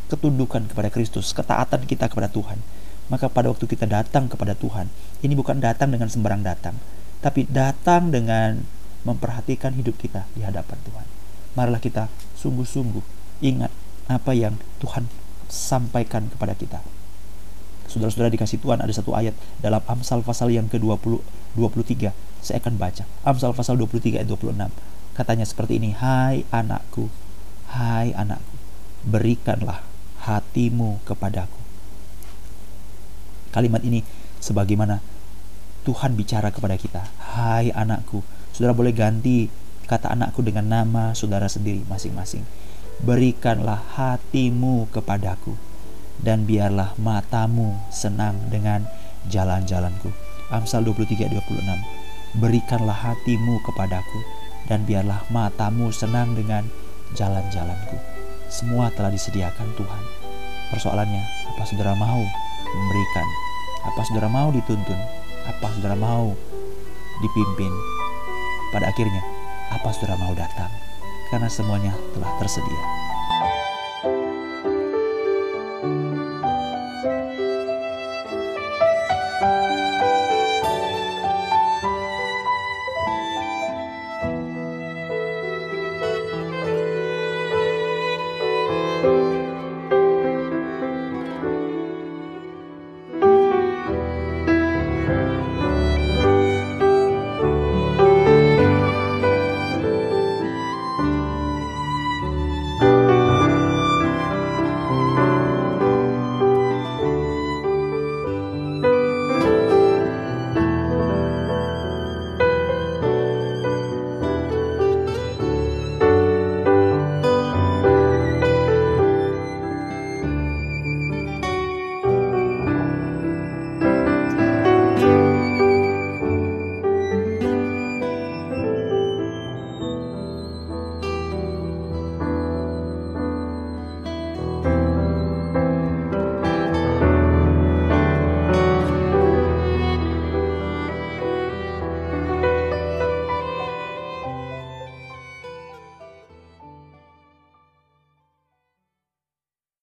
ketundukan 0.08 0.70
kepada 0.72 0.88
Kristus, 0.88 1.36
ketaatan 1.36 1.84
kita 1.84 2.08
kepada 2.08 2.32
Tuhan. 2.32 2.62
Maka 3.12 3.30
pada 3.30 3.52
waktu 3.52 3.68
kita 3.68 3.86
datang 3.86 4.32
kepada 4.32 4.58
Tuhan, 4.58 4.90
ini 5.22 5.34
bukan 5.38 5.62
datang 5.62 5.94
dengan 5.94 6.10
sembarang 6.10 6.42
datang, 6.42 6.74
tapi 7.22 7.46
datang 7.46 8.10
dengan 8.10 8.66
memperhatikan 9.06 9.78
hidup 9.78 10.02
kita 10.02 10.26
di 10.34 10.42
hadapan 10.42 10.78
Tuhan. 10.82 11.06
Marilah 11.54 11.78
kita 11.78 12.10
sungguh-sungguh 12.42 13.06
ingat 13.46 13.70
apa 14.06 14.32
yang 14.38 14.62
Tuhan 14.82 15.10
sampaikan 15.50 16.30
kepada 16.30 16.54
kita. 16.54 16.82
Saudara-saudara 17.86 18.34
dikasih 18.34 18.60
Tuhan 18.60 18.82
ada 18.82 18.92
satu 18.92 19.14
ayat 19.14 19.38
dalam 19.62 19.80
Amsal 19.86 20.26
pasal 20.26 20.52
yang 20.52 20.68
ke-20 20.68 21.22
23. 21.56 22.12
Saya 22.44 22.60
akan 22.62 22.76
baca. 22.76 23.08
Amsal 23.24 23.56
pasal 23.56 23.80
23 23.80 24.20
ayat 24.22 24.28
26. 24.30 24.70
Katanya 25.16 25.48
seperti 25.48 25.80
ini, 25.80 25.96
"Hai 25.96 26.44
anakku, 26.52 27.08
hai 27.72 28.12
anakku, 28.12 28.56
berikanlah 29.08 29.80
hatimu 30.28 31.00
kepadaku." 31.08 31.62
Kalimat 33.56 33.80
ini 33.88 34.04
sebagaimana 34.44 35.00
Tuhan 35.88 36.20
bicara 36.20 36.52
kepada 36.52 36.76
kita, 36.76 37.08
"Hai 37.38 37.72
anakku." 37.72 38.28
Saudara 38.52 38.76
boleh 38.76 38.92
ganti 38.92 39.48
kata 39.88 40.12
anakku 40.12 40.44
dengan 40.44 40.68
nama 40.68 41.16
saudara 41.16 41.48
sendiri 41.48 41.86
masing-masing. 41.88 42.44
Berikanlah 43.04 43.84
hatimu 44.00 44.88
kepadaku 44.88 45.60
dan 46.24 46.48
biarlah 46.48 46.96
matamu 46.96 47.76
senang 47.92 48.40
dengan 48.48 48.88
jalan-jalanku. 49.28 50.16
Amsal 50.48 50.88
23 50.88 51.28
26. 51.28 52.40
Berikanlah 52.40 52.96
hatimu 52.96 53.60
kepadaku 53.68 54.20
dan 54.72 54.88
biarlah 54.88 55.28
matamu 55.28 55.92
senang 55.92 56.40
dengan 56.40 56.72
jalan-jalanku. 57.20 58.00
Semua 58.48 58.88
telah 58.96 59.12
disediakan 59.12 59.76
Tuhan. 59.76 60.04
Persoalannya, 60.72 61.24
apa 61.52 61.68
saudara 61.68 62.00
mau 62.00 62.24
memberikan? 62.72 63.28
Apa 63.92 64.02
saudara 64.08 64.32
mau 64.32 64.56
dituntun? 64.56 65.00
Apa 65.52 65.68
saudara 65.76 66.00
mau 66.00 66.32
dipimpin? 67.20 67.74
Pada 68.72 68.88
akhirnya, 68.88 69.24
apa 69.76 69.92
saudara 69.92 70.16
mau 70.16 70.32
datang? 70.32 70.85
Karena 71.36 71.52
semuanya 71.52 71.92
telah 72.16 72.32
tersedia. 72.40 72.95